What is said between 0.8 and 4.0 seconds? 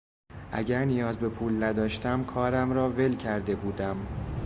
نیاز به پول نداشتم کارم را ول کرده بودم.